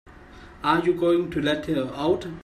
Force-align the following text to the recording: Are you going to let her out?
Are 0.63 0.83
you 0.83 0.95
going 0.95 1.29
to 1.29 1.41
let 1.43 1.67
her 1.67 1.91
out? 1.93 2.25